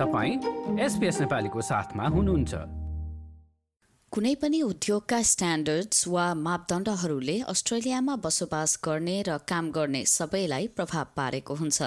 [0.00, 0.34] तपाईँ
[0.80, 2.52] एसपिएस नेपालीको साथमा हुनुहुन्छ।
[4.12, 11.54] कुनै पनि उद्योगका स्ट्यान्डर्ड्स वा मापदण्डहरूले अस्ट्रेलियामा बसोबास गर्ने र काम गर्ने सबैलाई प्रभाव पारेको
[11.54, 11.82] हुन्छ।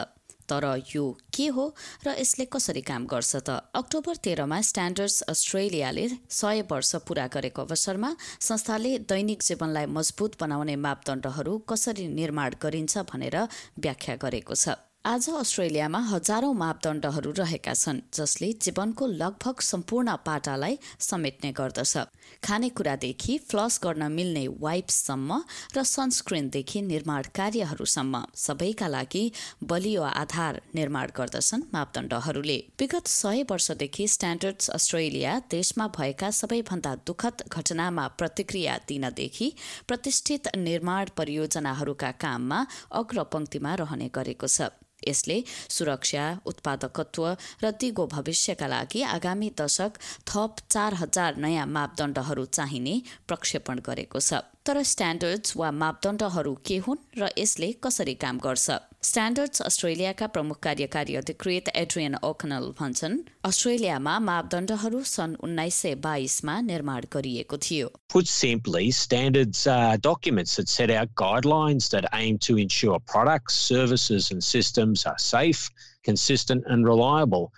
[0.45, 1.65] तर यो के हो
[2.05, 3.49] र यसले कसरी काम गर्छ त?
[3.73, 11.57] अक्टोबर तेह्रमा स्ट्यान्डर्ड्स अस्ट्रेलियाले सय वर्ष पूरा गरेको अवसरमा संस्थाले दैनिक जीवनलाई मजबुत बनाउने मापदण्डहरू
[11.65, 13.37] कसरी निर्माण गरिन्छ भनेर
[13.79, 21.51] व्याख्या गरेको छ। आज अस्ट्रेलियामा हजारौं मापदण्डहरू रहेका छन् जसले जीवनको लगभग सम्पूर्ण पाटालाई समेट्ने
[21.51, 21.97] गर्दछ।
[22.43, 25.39] खानेकुरादेखि फ्लस गर्न मिल्ने वाइप्ससम्म
[25.75, 29.23] र सनस्क्रिनदेखि निर्माण कार्यहरूसम्म सबैका लागि
[29.63, 38.07] बलियो आधार निर्माण गर्दछन् मापदण्डहरूले। विगत सय वर्षदेखि स्ट्यान्डर्ड्स अस्ट्रेलिया देशमा भएका सबैभन्दा दुखद घटनामा
[38.19, 39.51] प्रतिक्रिया दिनदेखि
[39.87, 42.65] प्रतिष्ठित निर्माण परियोजनाहरूका काममा
[43.01, 44.71] अग्रपंक्तिमा रहने गरेको छ।
[45.07, 45.37] यसले
[45.69, 47.25] सुरक्षा उत्पादकत्व
[47.63, 52.95] र दिगो भविष्यका लागि आगामी दशक थप चार हजार नयाँ मापदण्डहरू चाहिने
[53.27, 58.76] प्रक्षेपण गरेको छ। तर स्ट्यान्डर्ड्स वा मापदण्डहरू के हुन् र यसले कसरी काम गर्छ
[59.08, 63.16] स्ट्यान्डर्ड्स अस्ट्रेलियाका प्रमुख कार्यकारी अधिकृत एड्रियन ओकनल भन्छन्
[63.50, 70.68] अस्ट्रेलियामा मापदण्डहरू सन् उन्नाइस सय बाइसमा निर्माण गरिएको थियो Put simply, standards are documents that
[70.68, 75.64] set out guidelines that aim to ensure products, services, and systems are safe,
[76.04, 77.50] consistent, and reliable.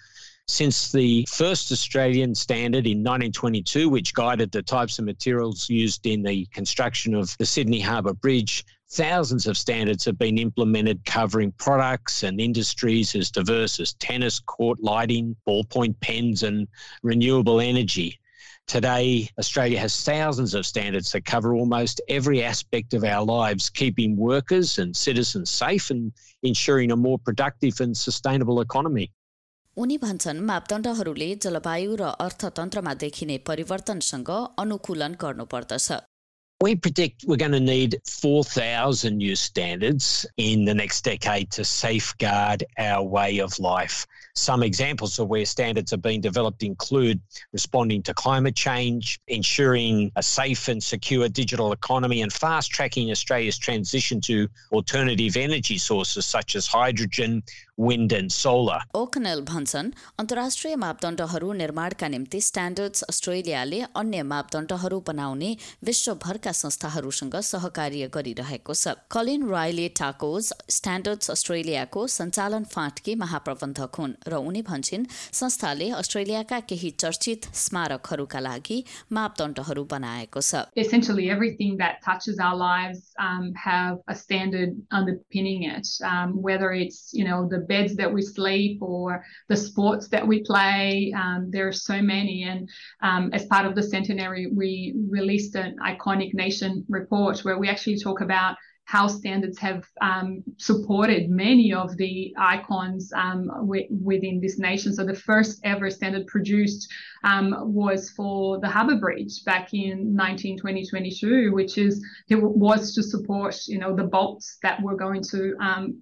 [0.48, 6.22] Since the first Australian standard in 1922, which guided the types of materials used in
[6.22, 12.22] the construction of the Sydney Harbour Bridge, thousands of standards have been implemented covering products
[12.22, 16.68] and industries as diverse as tennis court lighting, ballpoint pens, and
[17.02, 18.20] renewable energy.
[18.68, 24.16] Today, Australia has thousands of standards that cover almost every aspect of our lives, keeping
[24.16, 29.12] workers and citizens safe and ensuring a more productive and sustainable economy.
[29.77, 34.31] उनी भन्छन् मापदण्डहरूले जलवायु र अर्थतन्त्रमा देखिने परिवर्तनसँग
[34.65, 35.91] अनुकूलन गर्नुपर्दछ
[36.61, 42.65] We predict we're going to need 4,000 new standards in the next decade to safeguard
[42.79, 44.07] our way of life.
[44.35, 47.19] Some examples of where standards are being developed include
[47.55, 53.59] responding to climate change, ensuring a safe and secure digital economy, and fast tracking Australia's
[53.59, 57.43] transition to alternative energy sources such as hydrogen,
[57.78, 58.80] wind, and solar.
[58.96, 68.74] ओकनल भन्छन् अन्तर्राष्ट्रिय मापदण्डहरू निर्माणका निम्ति standards अस्ट्रेलियाले अन्य मापदण्डहरू बनाउने विश्वभरका संस्थाहरूसँग सहकार्य गरिरहेको
[68.74, 76.60] छ कलिन रायले टाकोज स्ट्यान्डर्ड्स अस्ट्रेलियाको सञ्चालन फाँटकी महाप्रबन्धक हुन् र उनी भन्छन् संस्थाले अस्ट्रेलियाका
[76.72, 78.80] केही चर्चित स्मारकहरूका लागि
[79.12, 85.88] मापदण्डहरू बनाएको छ essentially everything that touches our lives um, have a standard underpinning it
[86.04, 90.44] um, whether it's you know the beds that we sleep or the sports that we
[90.44, 92.44] play um, there are so many.
[92.44, 92.70] And
[93.02, 98.00] um, as part of the centenary we released an iconic nation report where we actually
[98.00, 104.60] talk about how standards have um, supported many of the icons um, wi- within this
[104.60, 104.94] nation.
[104.94, 106.92] So the first ever standard produced
[107.24, 113.56] um, was for the Harbour Bridge back in 1920-22, which is it was to support
[113.68, 116.02] you know the bolts that were going to um,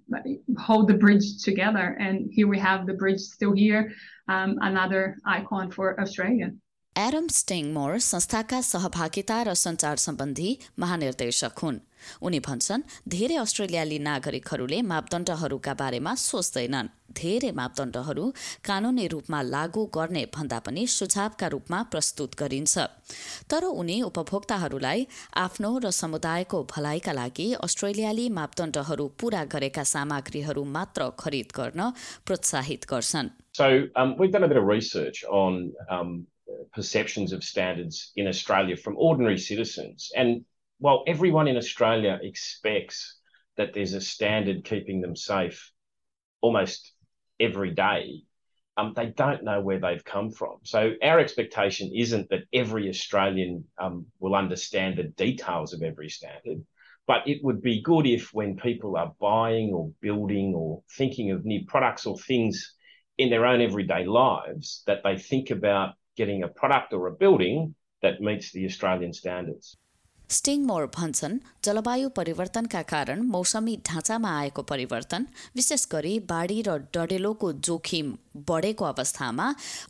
[0.58, 1.96] hold the bridge together.
[1.98, 3.92] And here we have the bridge still here,
[4.28, 6.52] um, another icon for Australia.
[6.96, 11.78] Adam स्टिङमोर संस्थाका सहभागिता र सञ्चार सम्बन्धी महानिर्देशक हुन्।
[12.22, 18.24] उनी भन्छन् धेरै अस्ट्रेलियाली नागरिकहरूले मापदण्डहरूका बारेमा सोच्दैनन्। धेरै मापदण्डहरू
[18.68, 22.74] कानूनी रूपमा लागू गर्ने भन्दा पनि सुझावका रूपमा प्रस्तुत गरिन्छ।
[23.50, 25.06] तर उनी उपभोक्ताहरूलाई
[25.46, 31.90] आफ्नो र समुदायको भलाइका लागि अस्ट्रेलियाली मापदण्डहरू पूरा गरेका सामग्रीहरू मात्र खरिद गर्न
[32.26, 36.26] प्रोत्साहित गर्छन्। So um, we've done a bit of research on um,
[36.74, 40.10] perceptions of standards in Australia from ordinary citizens.
[40.16, 40.44] And
[40.78, 43.18] while everyone in Australia expects
[43.56, 45.70] that there's a standard keeping them safe
[46.40, 46.92] almost
[47.38, 48.22] every day,
[48.76, 50.58] um, they don't know where they've come from.
[50.64, 56.64] So our expectation isn't that every Australian um, will understand the details of every standard.
[57.06, 61.44] But it would be good if when people are buying or building or thinking of
[61.44, 62.74] new products or things
[63.18, 67.75] in their own everyday lives, that they think about getting a product or a building
[68.03, 69.75] that meets the Australian standards.
[70.29, 75.25] स्टिङमोर भन्छन् जलवायु परिवर्तनका कारण मौसमी ढाँचामा आएको परिवर्तन
[75.55, 78.11] विशेष गरी बाढी र डढेलोको जोखिम
[78.51, 79.47] बढेको अवस्थामा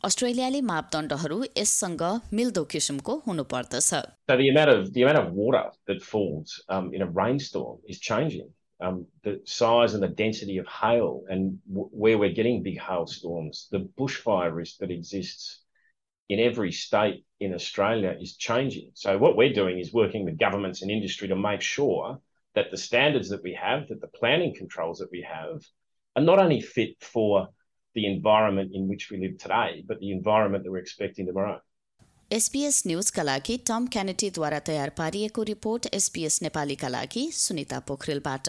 [0.08, 2.02] अस्ट्रेलियाली मापदण्डहरू यससँग
[2.40, 3.90] मिल्दो किसिमको हुनुपर्दछ
[4.30, 8.00] So the amount of the amount of water that falls um, in a rainstorm is
[8.10, 8.48] changing.
[8.86, 13.58] um, the size and the density of hail and w- where we're getting big hailstorms,
[13.74, 15.48] the bushfire risk that exists
[16.28, 18.90] in every state in Australia is changing.
[18.94, 22.20] So what we're doing is working with governments and industry to make sure
[22.54, 25.62] that the standards that we have, that the planning controls that we have,
[26.16, 27.48] are not only fit for
[27.94, 31.60] the environment in which we live today, but the environment that we're expecting tomorrow.
[32.32, 38.48] SPS न्यूजका लागि टम क्यानेटीद्वारा तयार पारिएको report SPS नेपालीका लागि सुनिता पोखरेलबाट